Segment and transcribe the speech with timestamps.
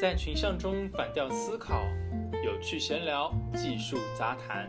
[0.00, 1.84] 在群像中反调思考，
[2.42, 4.66] 有趣闲聊，技术杂谈。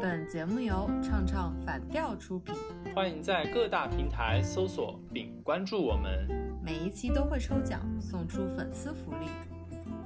[0.00, 2.52] 本节目由唱唱反调出品，
[2.92, 6.26] 欢迎在各大平台搜索并关注我们。
[6.60, 9.28] 每一期都会抽奖送出粉丝福利，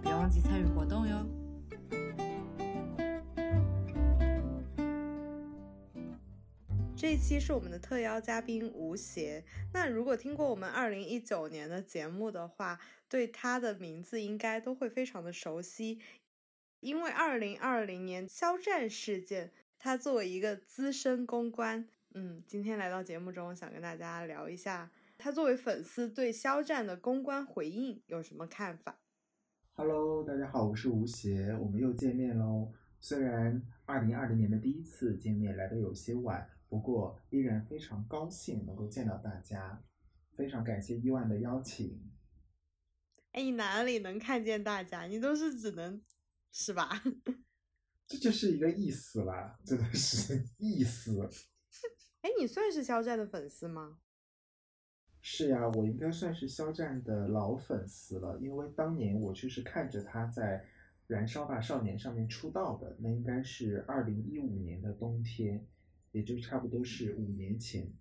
[0.02, 1.16] 别忘记参与活动哟。
[7.03, 9.43] 这一期是我们的特邀嘉宾吴邪。
[9.75, 12.79] 那如果听过我们二零一九年的节目的话，
[13.09, 15.98] 对他的名字应该都会非常的熟悉，
[16.78, 29.00] 因为二零二零年肖战事件，他作为一个资深公关，嗯，今天来到节目中，想跟大家聊一下他作为粉丝对肖战的公关回应有什么看法。
[29.73, 32.70] Hello，大家好，我是吴邪，我们又见面喽。
[33.00, 36.48] 虽然二零二零年的第一次见面来的有些晚。
[36.73, 39.85] 不过依然非常高兴能够见到大家，
[40.35, 42.01] 非常感谢伊万的邀请。
[43.33, 45.03] 哎，你哪里能看见大家？
[45.05, 46.03] 你都是只能
[46.51, 46.89] 是吧？
[48.09, 51.29] 这就是一个意思啦，真的是意思。
[52.23, 53.98] 哎，你算是肖战的粉丝吗？
[55.20, 60.59] 是呀，我应该算是肖战的老粉丝了，因为当年我就是看着他在
[61.07, 65.67] 《燃烧吧少年》上面出道的，那应该是二零一五年的冬天。
[66.12, 67.92] 也就差不多是五年前，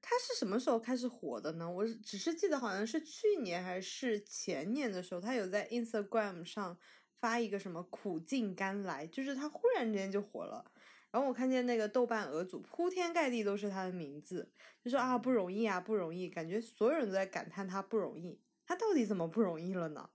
[0.00, 1.70] 他是什么时候开始火的呢？
[1.70, 6.76] 我只是记得好像是去年还是前年的时候，他有在 Instagram 上
[7.18, 10.70] 发一个什么苦尽甘来，就是他忽然之间就火了。
[11.12, 14.50] 然后我看见那个豆瓣鹅组铺天盖地都是他的名字，
[14.82, 18.40] 就说啊不容易啊不容易，感觉所有人都在感叹他不容易。
[18.66, 20.08] 他到底怎么不容易了呢？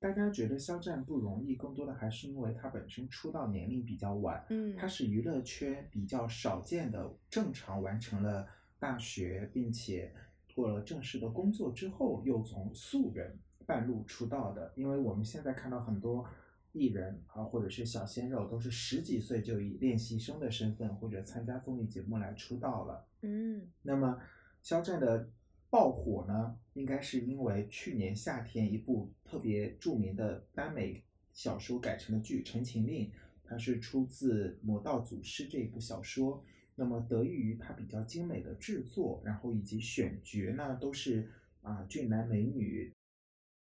[0.00, 8.46] 大家觉得肖战不容易，更多的还是因为他本身出道年龄比较晚，嗯，他是娱乐圈比较少见的正常完成了
[8.78, 10.14] 大学，并且
[10.48, 14.72] 做了正式的工作之后，又从素人半路出道的。
[14.76, 16.24] 因为我们现在看到很多
[16.70, 24.20] 艺人啊，或者是小鲜肉，都是十几岁就以练习生的身份或者参加综艺节目来出道了，嗯，那么
[24.62, 25.28] 肖战的。
[25.70, 33.06] 爆火呢，应该是因为去年夏天一部特别著名的耽美小说改成的剧《陈情令》，
[33.44, 36.42] 它是出自《魔道祖师》这一部小说。
[36.74, 41.30] 那么得益于它比较精美的制作，然后以及选角呢都是
[41.60, 42.94] 啊俊男美女，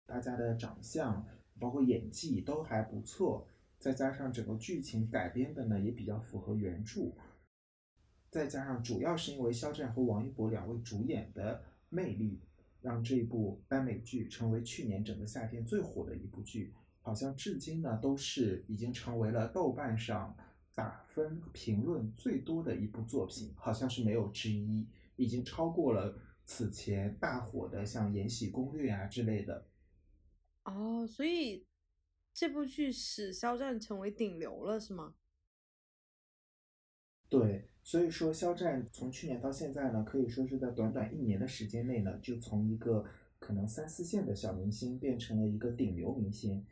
[0.06, 1.24] 大家的长相
[1.60, 3.46] 包括演技都还不错，
[3.78, 7.12] 再加上整个剧情改编的呢也比较符合原著，
[8.30, 11.62] 再加上主要是因为肖战和王一博两位主演的。
[11.92, 12.40] 魅力
[12.80, 20.34] 让这部耽美剧成为去年整个夏天最火的一部剧，好像至今呢都是已经成为了豆瓣上
[20.74, 29.68] 打分评论最多的一部作品，好像是没有之一，已经超过了此前大火的像《延禧攻略》啊之类的。
[30.64, 31.66] 哦，所以
[32.32, 35.14] 这部剧使肖战成为顶流了，是吗？
[37.28, 37.68] 对。
[37.84, 43.04] 所以说，肖战从去年到现在呢，可以说是在短短一年的时间内呢，就从一个
[43.40, 46.64] 可能三四线的小明星变成了一个顶流明星。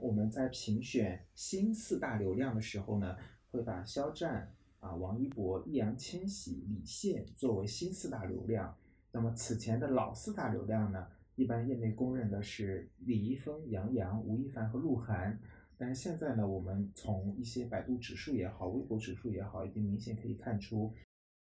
[0.00, 3.16] 我们在评选新四大流量的时候呢，
[3.52, 8.76] 会把肖战、啊王一博、易烊千玺、李现作为新四大流量。
[9.12, 15.38] 那么此前的老四大流量呢，一般业内公认的是李易峰、杨洋、吴亦凡和鹿晗。
[15.78, 20.92] 但是现在呢，我们从一些百度指数也好，微博指数也好，已经明显可以看出，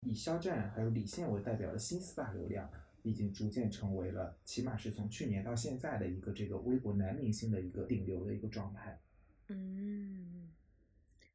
[0.02, 2.70] 以肖战还有李现为代表的新四大流量，
[3.02, 9.00] 已经逐渐成为了，起码是从去年到现在的一个这个微博男明星的一个顶流的一个状态。
[9.48, 10.50] 嗯，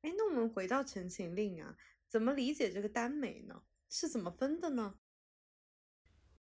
[0.02, 1.76] 哎，那我们回到《陈情令》啊，
[2.08, 3.64] 怎么理解这个耽美呢？
[3.90, 5.00] 是怎么分的呢？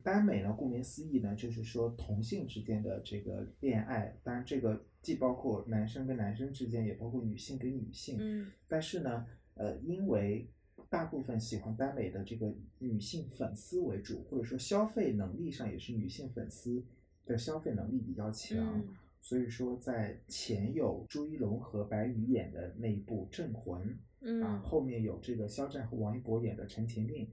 [0.02, 8.16] 耽美呢，顾名思义呢，就是说同性之间的这个恋爱，当然这个既包括男生跟男生之间，也包括女性跟女性。
[8.18, 8.50] 嗯。
[8.68, 10.48] 但是呢，呃，因为
[10.88, 16.82] 大部分喜欢耽美的这个女性粉丝为主，或者说消费能力上也是女性粉丝
[17.26, 18.82] 的消费能力比较强，
[19.20, 23.98] 所以说在前有朱一龙和白宇演的那一部《镇魂》，
[24.42, 27.26] 啊，后面有这个肖战和王一博演的《陈情令》。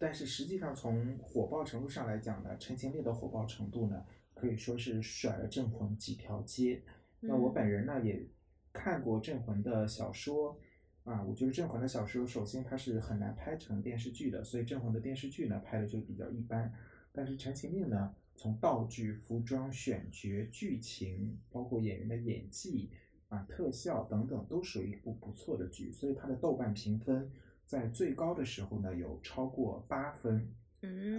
[0.00, 6.80] 但是实际上，从火爆程度上来讲呢，《陈情令》的火爆程度呢，可以说是甩了《镇魂》几条街。
[7.18, 8.24] 那我本人呢，也
[8.72, 10.56] 看过《镇魂》的小说，
[11.02, 16.72] 啊，我觉得《镇魂》的小说首先它是很难拍成电视剧的，所以《镇魂》的电视剧呢拍的就比较一般。
[17.10, 22.92] 但是《陈情令》呢，从道具、服装、选角、剧情，包括演员的演技
[23.26, 27.28] 啊、特效等等，都属于一部不错的剧，所以它的豆瓣评分。
[27.68, 30.50] 在最高的时候呢，有超过八分，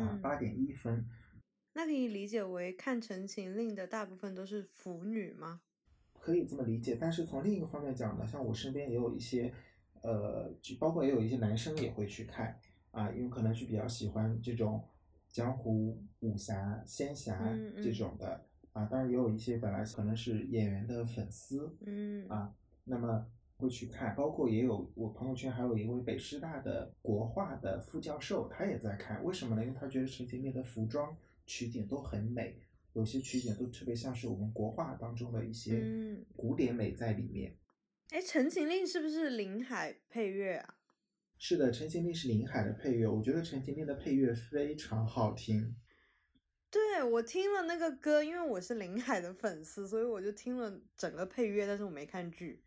[0.01, 1.06] 啊，八点一分。
[1.74, 5.62] 那可以理解为看《陈情令》的大部分都是腐女吗？
[6.13, 9.54] 可以这么理解，但是从另一个方面讲呢，像我身边也有一些，
[10.01, 12.60] 呃，就包括也有一些男生也会去看
[12.90, 14.84] 啊，因为可能是比较喜欢这种
[15.30, 18.44] 江湖武侠、仙侠嗯嗯这种的
[18.74, 22.52] 啊，当然也有一些本来可能是演员的粉丝嗯啊，
[22.86, 23.28] 那么
[23.59, 29.63] 会去看，包括也有我朋友圈还有一位北师大的国画的副教授，他也在看，为什么呢？
[29.63, 31.15] 因为他觉得陈情令的服装
[31.45, 32.57] 取景都很美。
[32.94, 37.56] 有些取景都特别像是我们国画当中的一些嗯古典美在里面。
[38.09, 40.75] 哎，《陈情令》是不是林海配乐啊？
[41.38, 45.75] 是的，《陈情令》是林海的配乐，我觉得《陈情令》的配乐非常好听。
[46.71, 52.63] 对，我听了那个歌，因为我是林海的粉丝，所以我就听了整个配乐，但是我没看剧。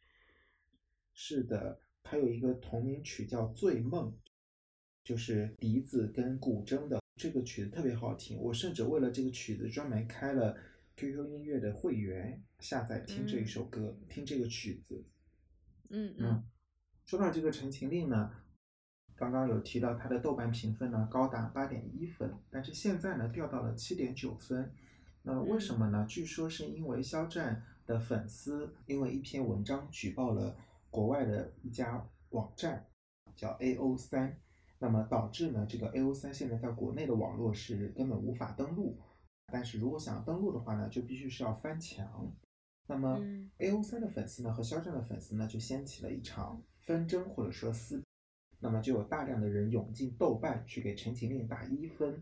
[1.14, 4.10] 是的，它有一个同名曲叫《醉梦》，
[5.04, 8.38] 就是笛子跟古筝的这个曲子特别好听。
[8.38, 10.56] 我甚至为了这个曲子专门开了
[10.96, 15.04] QQ 音乐的会员，下载听这一首歌，听这个曲子。
[15.90, 16.42] 嗯嗯，
[17.04, 18.32] 说到这个《陈情令》呢，
[19.14, 24.72] 刚刚有提到它的豆瓣评分呢高达八点一分，但是现在呢掉到了七点九分。
[25.22, 26.06] 那为什么呢？
[26.08, 30.56] 据说是因为肖战的粉丝因为一篇文章举报了
[30.92, 32.86] 国外的一家网站，
[33.34, 34.38] 叫 AO 三，
[34.78, 39.00] 那么导致呢这个 AO 三现在在国内的网络是根本无法登录，
[39.46, 42.30] 但是如果想要登录的话呢，就必须是要翻墙。
[42.86, 43.50] 那么嗯。
[43.58, 48.02] A O 三的粉丝呢和肖战的粉丝呢就掀起了一场纷争或者说撕，
[48.60, 52.20] 那么就有大量的人涌进豆瓣去给《陈情令》打一分，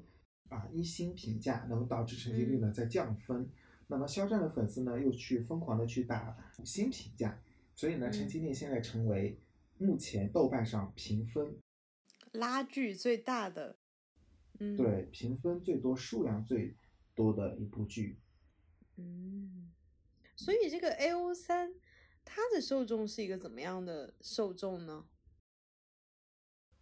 [0.49, 3.49] 啊一星评价，那么导致《陈情令》呢在降分。
[3.89, 7.37] 那么肖战的粉丝呢又去疯狂的去打五星评价，
[7.81, 9.41] 所以呢《陈情令》现在成为
[9.79, 11.57] 目前豆瓣上评分
[12.33, 13.79] 拉锯最大的，
[14.59, 16.77] 嗯，，对评分最多、数量最
[17.15, 18.21] 多的一部剧。
[18.99, 19.73] 嗯，
[20.37, 21.73] 所以这个 A O 三，
[22.23, 25.07] 它的受众是一个怎么样的受众呢？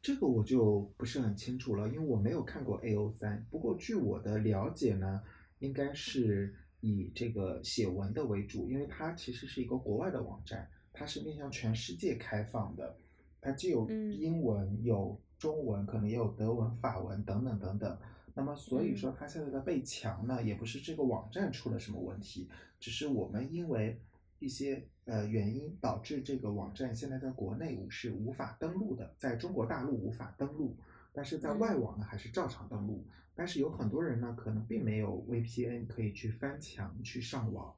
[0.02, 3.46] 这个我就不是很清楚了，因为我没有看过 A O 三。
[3.48, 5.22] 不过据我的了解呢，
[5.60, 10.68] 应该是以这个写文的为主，因为它其实是一个国外的网站，
[10.98, 12.96] 它是面向全世界开放的，
[13.40, 17.98] 它既有嗯英文、有中文，可能也有德文、法文等等等等。
[18.34, 22.48] 那么所以说，它现在的被强呢，也不是这个网站出了什么问题，
[22.80, 24.00] 只是我们因为
[24.40, 30.76] 一些呃原因导致这个网站现在在国内是无法登录的，在中国大陆无法登录，
[31.12, 33.06] 但是在外网呢还是照常登录。
[33.34, 37.72] 但是有很多人呢，可能并没有 VPN 可以去翻墙去上网。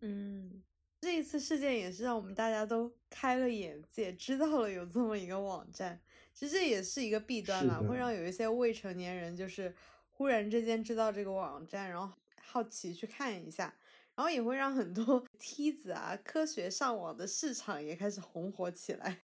[0.00, 0.62] 嗯，
[1.02, 6.00] 这一次事件也是让我们大家都开了眼界，知道了有这么一个网站。
[6.32, 9.74] 其实这也是一个弊端啦，会让有一些未成年人就是
[10.10, 13.74] 忽然之间知道这个网站，然后好奇去看一下，
[14.14, 19.22] 然后也会让很多 梯子啊、科学上网的市场也开始红火起来。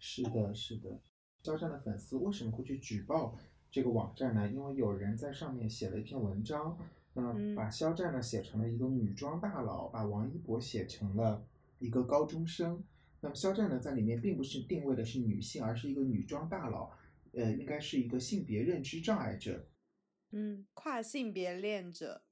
[0.00, 1.00] 是的，是的。
[1.44, 3.38] 肖战的粉丝为什么会去举报
[3.70, 4.50] 这个网站呢？
[4.52, 6.76] 因为有人在上面写了一篇文章，
[7.14, 11.44] 嗯把肖战呢写成了一个女装大佬，把王一博写成了
[11.78, 12.82] 一个高中生。
[13.20, 16.90] 那么肖战呢在里面并不是定位的是女性，而是一个女装大佬，
[17.32, 19.66] 呃，应该是一个性别认知障碍者。
[20.30, 22.22] 嗯，跨性别恋者。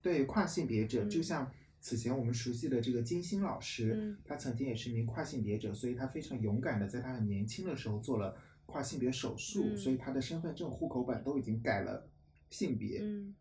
[0.00, 8.34] 对跨性别者，就嗯像此前我们熟悉的这个金星老师，嗯他曾经也是一名跨性别者，所以他非常勇敢的在他很年轻的时候做了
[8.64, 12.08] 跨性别手术，嗯所以他的身份证、户口本都已经改了
[12.48, 13.00] 性别。
[13.02, 13.34] 嗯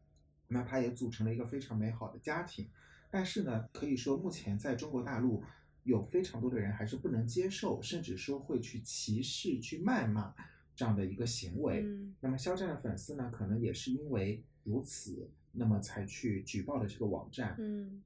[0.50, 2.68] 那他也组成了一个非常美好的家庭。
[3.10, 5.42] 但是呢，可以说目前在中国大陆
[5.84, 10.36] 有非常多的人还是不能接受，甚至说会去歧视、去谩骂
[10.76, 11.82] 这样的一个行为。
[11.84, 17.56] 嗯那么肖战的粉丝呢，可能也是因为如此，那么才去举报了这个网站。
[17.58, 18.04] 嗯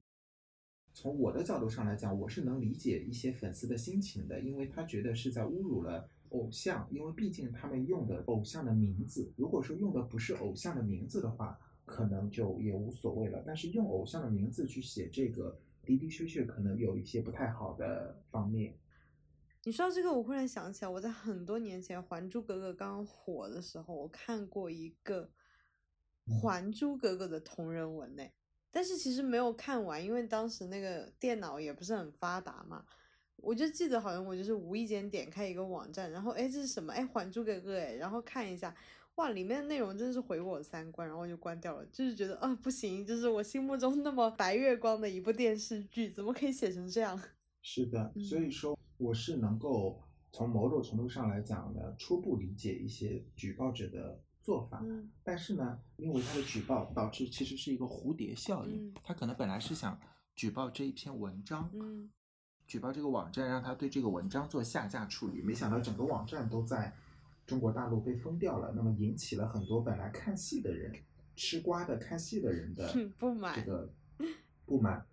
[0.96, 13.42] 从我的角度上来讲，我是能理解一些粉丝的心情的，因为他觉得是在侮辱了偶像，因为毕竟他们用的偶像的名字，如果说用的不是偶像的名字的话，可能就也无所谓了。
[13.46, 18.74] 但是用偶像的名字去写这个，的的确确可能有一些不太好的方面。
[19.64, 25.30] 你说到这个，我忽然想起来，我在很多年前《还珠格格》刚火的时候，我看过一个
[26.26, 28.22] 嗯《还珠格格》的同人文呢，
[28.70, 32.84] 但是其实没有看完，因为当时那个电脑也不是很发达嘛。
[33.36, 36.92] 我就记得好像我就是无意间点开一个网站，然后哎这是什么？
[36.92, 38.74] 哎《还珠格格》哎，然后看一下，
[39.16, 47.20] 哇，里面的内容真是毁我三观，然后我就关掉了，就是觉得啊不行，就是我心目中那么白月光的一部电视剧，怎么可以写成这样？
[47.62, 50.02] 是的，嗯所以说我是能够
[50.32, 54.80] 从某种程度上来讲呢，初步理解一些举报者的做法。
[54.84, 59.98] 嗯但是呢，因为他的举报导致其实是一个蝴蝶效应，嗯他可能本来是想
[60.34, 62.10] 举报这一篇文章，嗯
[62.66, 66.92] 举报这个网站，让他对这个文章做下架处理，没想到整个网站都在
[67.46, 70.92] 中国大陆被封掉了，那么引起了很多本来看戏的人、
[71.36, 73.92] 吃瓜的看戏的人的 不满这个
[74.64, 75.06] 不满。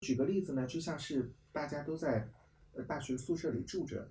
[0.00, 2.28] 举个例子呢，就像是大家都在
[2.72, 4.10] 呃大学宿舍里住着，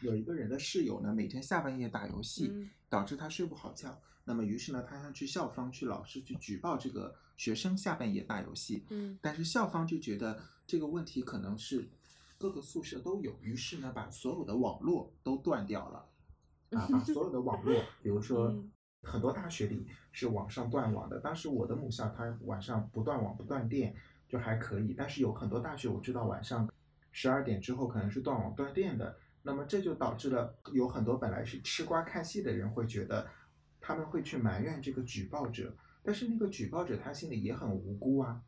[0.00, 4.00] 有一个人的室友呢，每天下半夜打游戏，嗯导致他睡不好觉。
[4.24, 8.84] 那么于是呢，他想去校方、去老师去举报这个学生下半夜打游戏。
[8.90, 11.88] 嗯但是校方就觉得这个问题可能是
[12.38, 16.06] 各个宿舍都有，于是呢，把所有的网络都断掉了，
[16.70, 18.70] 啊，把所有的网络，比如说嗯。
[19.02, 23.94] 很多大学里是网上断网的，当时我的母校它晚上不断网不断电
[24.28, 26.68] 就还可以，但是有很多大学我知道晚上
[27.12, 33.28] 十二点之后可能是断网断电的，那么这就导致了有很多本来是吃瓜看戏的人会觉得
[33.80, 38.42] 他们会去埋怨这个举报者，但是那个举报者他心里也很无辜啊，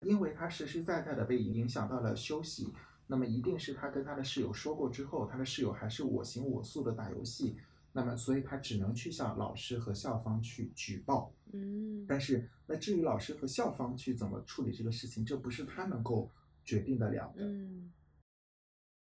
[0.00, 2.72] 因为他实实在在的被影响到了休息，
[3.10, 7.56] 那么一定是他跟他的室友说过之后，他的室友还是我行我素的打游戏，
[7.92, 11.34] 那么所以他只能去向老师和校方去举报。
[11.52, 16.30] 嗯但是那至于老师和校方去怎么处理这个事情，这不是他能够
[16.64, 17.42] 决定得了的。
[17.42, 17.92] 嗯。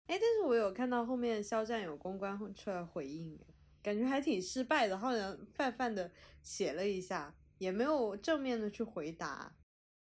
[0.06, 6.10] 哎，但是我有看到后面肖战有公关出来回应，哎感觉还挺失败的，好像泛泛的
[6.42, 9.54] 写了一下，也没有正面的去回答。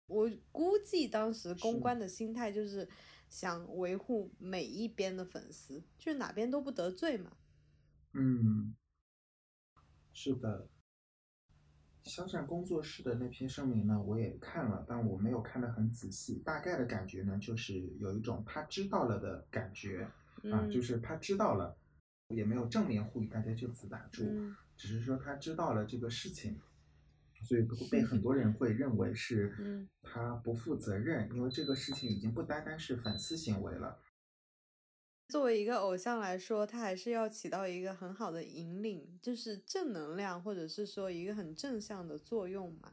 [0.06, 2.86] 我估计当时公关的心态就是
[3.32, 7.32] 想维护每一边的粉丝，就是哪边都不得罪嘛。
[8.12, 8.74] 嗯，
[10.12, 10.68] 是的。
[12.02, 16.42] 肖战工作室的那篇声明呢，我也看了，但我没有看得很仔细。
[16.44, 20.12] 大概的感觉呢，就是有一种他知道了的感觉啊，
[20.42, 21.74] 嗯就是他知道了，
[22.28, 26.60] 也没有正面呼吁大家就此打住，嗯只是说他知道了这个事情，
[27.42, 34.00] 所以被很多人会认为是 嗯他不负责任，因为这个事情已经不单单是粉丝行为了。
[35.28, 42.92] 作为一个偶像来说，他还是要起到一个很好的引领，就是正能量，或者是说一个很正向的作用嘛。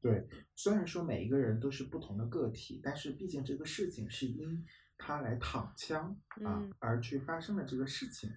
[0.00, 4.64] 对，虽然说每一个人都是不同的个体，但是毕竟这个事情是因
[4.96, 8.30] 他来躺枪啊、嗯而去发生的这个事情。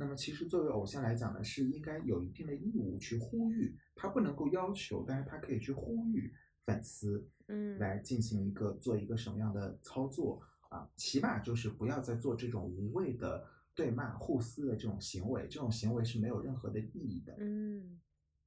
[0.00, 6.32] 那么其实作为偶像来讲呢，是应该有一定的义务去呼吁，他不能够要求，但是他可以去呼吁
[6.64, 10.40] 粉丝嗯来进行一个做一个什么样的操作
[10.70, 17.36] 啊，起码就是不要再做这种无谓的对骂互撕的这种行为，这种行为是没有任何的意义的。
[17.38, 18.00] 嗯，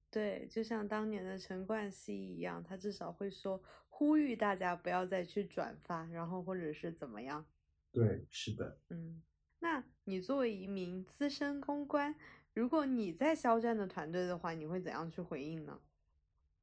[0.09, 7.45] 对，就像当年的陈冠希一样，他至少会说呼吁大家不要再去转发，然后或者是怎么样。
[7.91, 8.79] 对，是的。
[8.89, 9.21] 嗯，
[9.63, 12.13] 那你作为一名资深公关，
[12.53, 15.79] 如果你在肖战的团队的话，你会怎样去回应呢？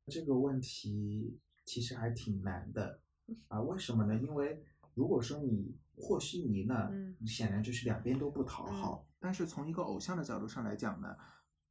[0.09, 3.01] 这个问题其实还挺难的
[3.49, 4.15] 啊，为什么呢？
[4.23, 9.09] 因为如果说你和稀泥呢，嗯显然就是两边都不讨好。
[9.19, 11.17] 但是从一个偶像的角度上来讲呢，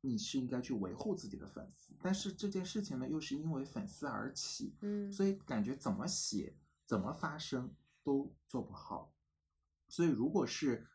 [0.02, 1.94] 你是应该去维护自己的粉丝。
[2.02, 6.56] 但是这件事情呢，又是因为粉丝而起，嗯所以感觉怎么写、
[6.86, 7.72] 怎么发声
[8.04, 9.14] 都做不好。
[9.88, 10.88] 所以如果是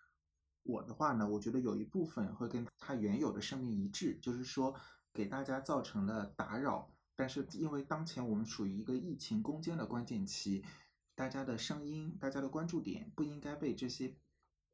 [0.65, 4.75] 我的话呢，我觉得有一部分会跟他原有的声明一致，就是说
[5.13, 6.91] 给大家造成了打扰。
[7.15, 10.65] 但是因为当前我们处于一个疫情攻坚的关键期，
[11.15, 14.17] 大家的声音、大家的关注点不应该被这些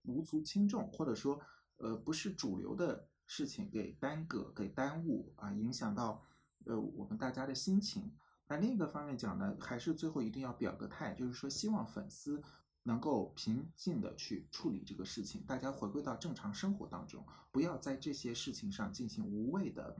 [0.04, 1.38] 无足轻重或者说
[1.76, 6.24] 呃不是主流的事情给耽搁、给耽误啊，影响到
[6.64, 8.10] 呃我们大家的心情。
[8.48, 12.42] 那另一个方面讲呢，还是最后一定要表个态，就是说希望粉丝
[12.82, 19.96] 能够平静的去处理这个事情，大家回归到正常生活当中，不要在这些事情上进行无谓的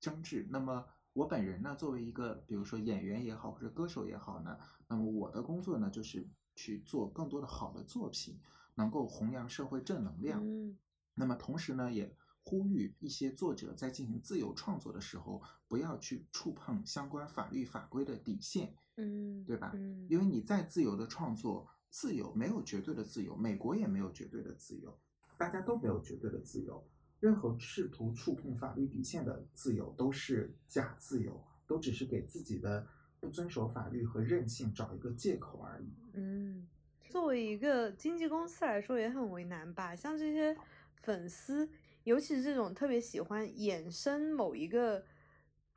[0.00, 0.46] 争执。
[0.50, 8.38] 那么我本人呢，作为一个比如说演员也好，或者歌手也好呢，那么我的工作呢，就是去做更多的好的作品，
[8.74, 10.40] 能够弘扬社会正能量。
[10.44, 10.76] 嗯
[11.14, 19.72] 那么同时呢，也呼吁一些作者在进行自由创作的时候，不要去触碰相关法律法规的底线，嗯，对吧？
[19.74, 24.96] 嗯因为你再自由的创作，自由没有绝对的自由，美国也没有绝对的自由，
[25.36, 26.86] 大家都没有绝对的自由。
[27.20, 32.86] 任何试图触碰法律底线的自由都是假自由，都只是给自己的
[33.18, 35.92] 不遵守法律和任性找一个借口而已。
[36.12, 36.68] 嗯，
[37.08, 39.96] 作为一个经纪公司来说也很为难吧。
[39.96, 40.56] 像这些
[41.02, 41.68] 粉丝，
[42.04, 45.04] 尤其是这种特别喜欢衍生某一个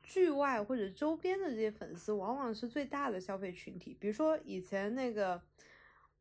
[0.00, 3.96] 剧外或者周边的这些粉丝，往往是最大的消费群体。
[3.98, 5.42] 比如说以前那个，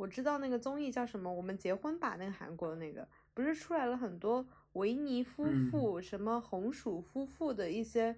[0.02, 8.16] 我知道那个综艺叫什么《我们结婚吧》，那个韩国的那个，不不是出来了很多维尼夫妇、什么红薯夫妇的一些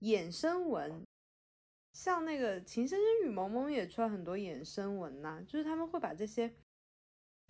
[0.00, 1.04] 衍生文，
[1.92, 6.50] 像那个《情深深雨蒙蒙也出了很多衍生文呐，就是他们会把这些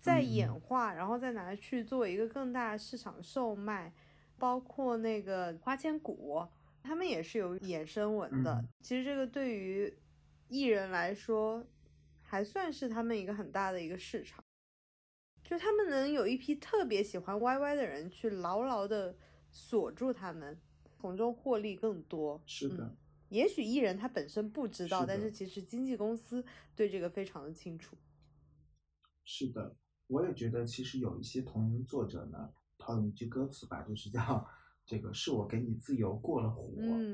[0.01, 3.93] 再演化，然后再拿去做一个更大的市场售卖，
[4.37, 6.45] 包括那个花千骨，
[6.83, 8.61] 他们也是有衍生文的。
[8.81, 9.97] 其实这个对于
[10.49, 11.65] 艺人来说，
[12.25, 14.43] 还算是他们一个很大的一个市场。
[15.43, 19.15] 就他们能有一批特别喜欢 YY 的人去牢牢的
[19.51, 22.41] 锁住他们，从中获利更多。
[22.47, 22.97] 是的，
[23.29, 26.43] 也许艺人他本身不知道，但是其实经纪公司
[26.75, 27.95] 对这个非常的清楚。
[29.23, 29.75] 是的，
[30.07, 34.49] 我也觉得其实有一些同名作者呢，套用一句歌词吧，就是叫
[34.83, 36.63] 这个是我给你自由过了火，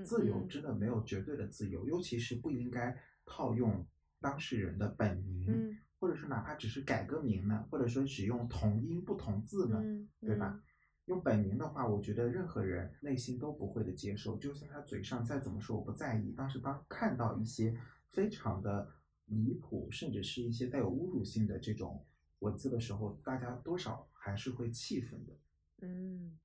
[0.06, 3.86] 自由真的没有绝对的自由，尤其是不应该套用
[4.22, 5.78] 当事人的本名。
[6.00, 9.80] 或者说哪怕只是改个名呢，或者说只用同音不同字呢，
[10.20, 10.60] 对吧？
[11.06, 18.90] 用本名的话，我觉得任何人内心都不会的接受，就算他嘴上再怎么说我不在意，但是当看到一些非常的
[19.25, 22.04] 离谱，甚至是一些带有侮辱性的这种
[22.40, 25.38] 文字的时候，大家多少还是会气愤的。
[25.84, 26.40] 嗯，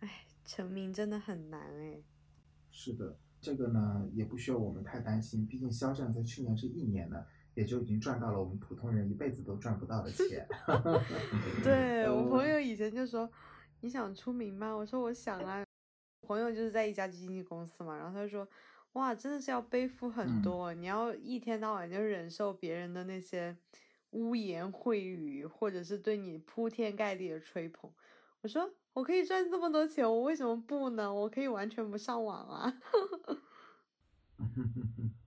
[0.00, 2.02] 哎，成名真的很难哎。
[2.72, 7.24] 是的，这个呢也不需要我们太担心，毕竟肖战在去年这一年呢。
[7.54, 10.46] 也就已经赚到了我们普通人一辈子都赚不到的钱。
[11.64, 13.28] 对我朋友以前就说
[13.82, 15.64] ：“你想出名吗？”我说：“我想啊。”
[16.22, 18.48] 朋友就是在一家经纪公司嘛，然后他就说
[18.94, 23.56] ：“哇，真的是要背负很多，你要一天到晚就忍受别人的那些
[24.10, 27.90] 污言秽语，或者是对你铺天盖地的吹捧。”
[28.42, 31.12] 我说：“我可以赚这么多钱，我为什么不呢？
[31.14, 32.74] 我可以完全不上网啊。”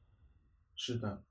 [0.75, 1.23] 是的。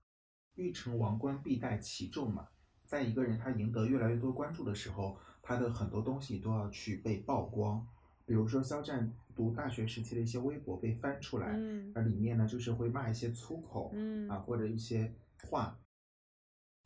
[0.55, 2.49] 欲成王冠必戴其重嘛，
[2.87, 7.87] 在一个人他赢得越来越多关注的时候，他的很多东西都要去被曝光。
[8.25, 11.49] 比如说肖战读大学时期的一些微博被翻出来，
[11.95, 13.93] 而里面呢就是会骂一些粗口，
[14.31, 15.79] 啊或者一些话。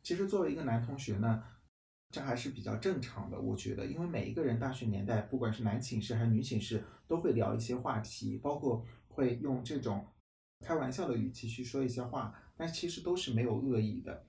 [0.03, 1.43] 其实作为一个男同学呢，
[2.11, 10.07] 这还是比较正常的，我觉得，因为每一个人大学年代，不管是男寝室还是女寝室，都会聊一些话题，包括会用这种
[10.61, 12.33] 开玩笑的语气去说一些话。
[12.57, 14.25] 但其实都是没有恶意的，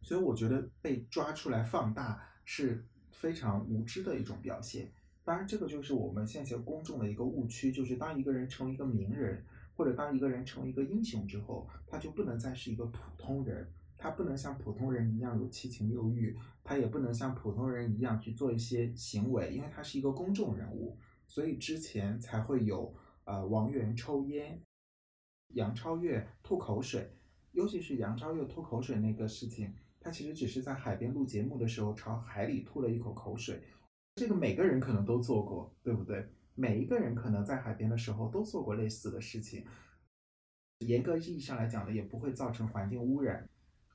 [0.00, 4.90] 所以我觉得被抓出来放大是非常无知的一种表现。
[5.22, 9.46] 当然，这个就是我们现前公众的一个误区，就是当一个人成为一个名人，
[9.76, 13.70] 或者当一个人成为一个英雄之后，他就不能再是一个普通人，
[14.02, 24.60] 他不能像普通人一样有七情六欲，他也不能像普通人一样去做一些行为，因为他是一个公众人物，所以之前才会有呃王源抽烟，
[25.54, 27.16] 杨超越吐口水。
[27.52, 33.62] 尤其是杨超越吐口水那个事情，他其实只是在海边录节目的时候朝海里吐了一口口水，
[34.16, 36.26] 这个每个人可能都做过，对不对？
[36.56, 39.64] 每一个人可能在海边的时候都做过类似的事情。
[40.80, 43.48] 严格意义上来讲呢，也不会造成环境污染，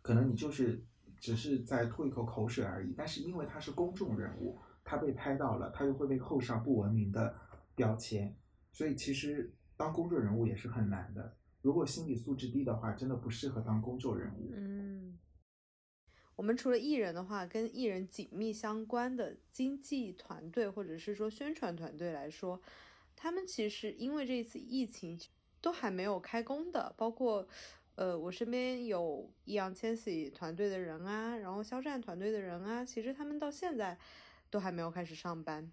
[0.07, 0.81] 可能你就是
[1.19, 2.93] 只是在吐一口口水而已。
[2.97, 7.35] 但是因为他是公众人物，他被拍到了，他又会被扣上不文明的
[7.75, 8.33] 标签，
[8.71, 11.35] 所以其实当公众人物也是很难的。
[11.61, 14.49] 如果心理素质低的话，真的不适合当公众人物。
[14.55, 15.19] 嗯，
[16.37, 22.61] 我们除了艺人的话，跟艺人紧密相关的经纪团队或者是说宣传团队来说，
[23.17, 25.19] 他们其实因为这次疫情
[25.59, 26.93] 都还没有开工的。
[26.95, 27.45] 包括，
[27.97, 33.97] 呃，我身边有易烊千玺团队的人啊，然后肖战团队的人啊，其实他们到现在
[34.51, 35.71] 都还没有开始上班。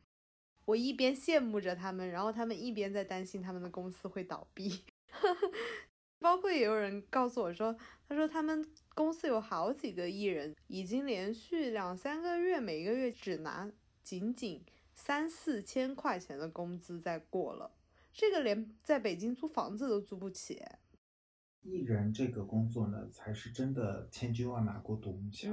[0.64, 4.84] 我一边羡慕着他们，然后他们一边在担心他们的公司会倒闭。
[6.18, 7.76] 包括也有人告诉我说，
[8.08, 13.70] 他说他们公司有好几个艺人，已经连续两三个月，每个月只拿
[14.02, 17.70] 仅仅三四千块钱的工资在过了，
[18.14, 20.62] 这个连在北京租房子都租不起。
[21.64, 25.50] 艺人这个工作呢，才是真的千军万马过独木桥。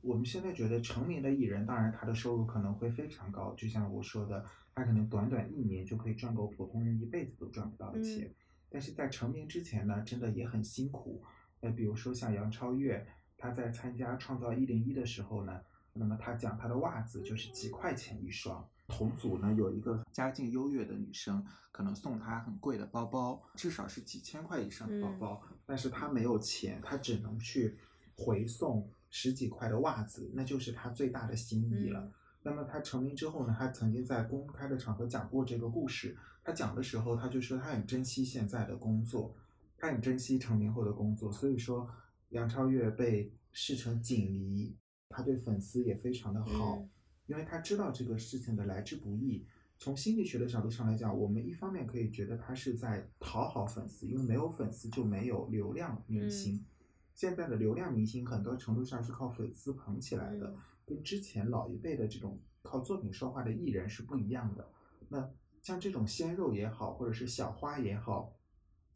[0.00, 4.44] 我们现在觉得成名的艺人，当然他的收入可能会非常高，就像我说的。
[4.72, 8.32] 他可能短短一年就可以赚够普通人一辈子都赚不到的钱，
[8.70, 11.22] 但是在成名之前呢，真的也很辛苦。
[11.60, 15.60] 呃，比如说像杨超越，他在参加《创造一零一》的时候呢，
[15.92, 18.66] 那么他讲他的袜子就是几块钱一双。
[18.90, 27.78] 同组呢有一个家境优越的女生，可能送她很贵的包包，至少是几千块以上的包包，但是她没有钱，她只能去
[28.16, 32.12] 回送十几块的袜子，那就是她最大的心意了。
[32.42, 33.54] 那么他成名之后呢？
[33.58, 36.16] 他曾经在公开的场合讲过这个故事。
[36.42, 39.36] 他讲的时候，他就说他很珍惜现在的工作，
[39.76, 41.30] 他很珍惜成名后的工作。
[41.30, 41.86] 所以说，
[42.30, 44.74] 杨超越被视成锦鲤，
[45.10, 46.82] 他对粉丝也非常的好。
[47.30, 49.46] 因为他知道这个事情的来之不易。
[49.78, 56.66] 从心理学的角度上来讲，我们一方面可以觉得他是在讨好粉丝，因为没有粉丝就没有流量明星。
[57.14, 60.52] 现在的流量明星很多程度上是靠粉丝捧起来的，
[60.84, 64.68] 跟之前老一辈的这种靠作品说话的艺人是不一样的。
[65.08, 65.30] 那
[65.62, 68.34] 像这种鲜肉也好，或者是小花也好，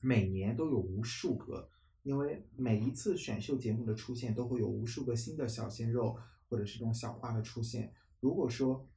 [0.01, 1.71] 每年都有无数个，
[2.03, 6.19] 因为每一次选秀节目的出现，都会有无数个新的小鲜肉
[6.49, 7.93] 或者是这种小花的出现。
[8.25, 8.89] 如果说，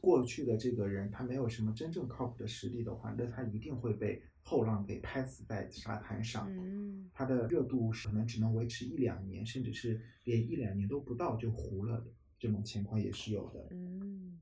[0.00, 6.48] 过去的这个人他没有什么真正靠谱的实力的话，那他一定会被后浪给拍死在沙滩上。
[6.48, 12.06] 嗯，他的热度可能只能维持一两年，甚至是连一两年都不到就糊了的
[12.38, 13.68] 这种情况也是有的。
[13.72, 14.40] 嗯，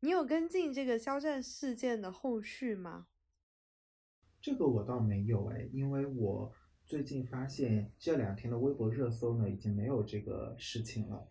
[0.00, 3.08] 你有跟进这个肖战事件的后续吗？
[4.40, 6.50] 这个我倒没有哎，因为我
[6.86, 11.28] 最近发现这两天的微博热搜呢，已经没有这个事情了。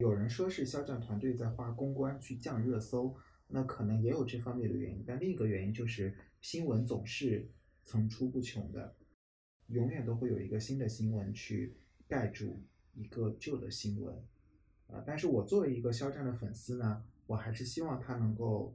[0.00, 3.14] 有人说是肖战团队在花公关去降热搜，
[3.48, 5.04] 那可能也有这方面的原因。
[5.06, 7.46] 但另一个原因就是新闻总是
[7.84, 8.96] 层出不穷的，
[9.66, 11.76] 永远都会有一个新的新闻去
[12.08, 12.62] 盖住
[12.94, 14.16] 一个旧的新闻。
[14.86, 18.74] 啊，但是我作为一个肖战的粉丝呢，我还是希望他能够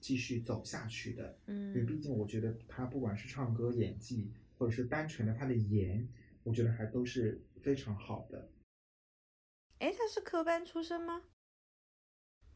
[0.00, 1.38] 继续走下去的。
[1.44, 6.08] 嗯，因为毕竟我觉得他不管是唱歌、演技，或者是单纯的他的颜，
[6.42, 8.48] 我觉得还都是非常好的。
[9.78, 11.22] 哎，他是科班出身吗？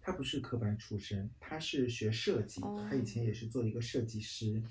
[0.00, 4.62] 他不是科班出身，他是学设计，他以前也是做一个设计师。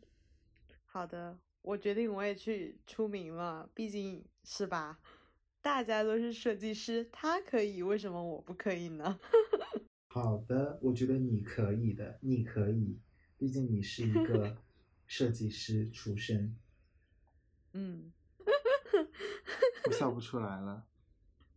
[0.84, 5.00] 好的，我决定我也去出名了，毕竟是吧？
[5.62, 9.18] 大家都是设计师，他可以，为什么我不可以呢？
[10.08, 13.00] 好的，我觉得你可以的，你可以，
[13.38, 14.56] 毕竟你是一个
[15.06, 16.54] 设计师出身。
[17.72, 18.12] 嗯，
[19.86, 20.86] 我笑不出来了。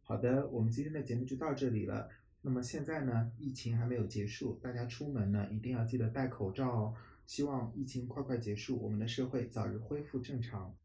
[0.10, 2.10] 好的，我们今天的节目就到这里了。
[2.42, 6.96] 那么现在呢，疫情还没有结束，大家出门呢一定要记得戴口罩哦。
[7.28, 10.76] 希望疫情快快结束，我们的社会早日恢复正常。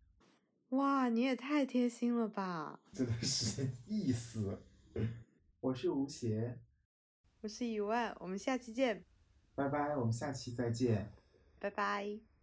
[0.69, 2.79] 哇，你也太贴心了吧！
[2.93, 4.61] 真的是意思。
[5.61, 6.59] 我是吴邪，
[7.41, 9.07] 我是一万，我们下期见。
[9.55, 11.11] 拜拜，我们下期再见。
[11.59, 12.34] 拜拜。